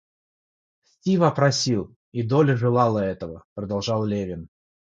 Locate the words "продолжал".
3.53-4.03